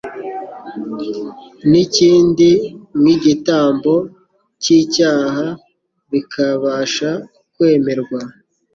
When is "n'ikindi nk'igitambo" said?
1.69-3.93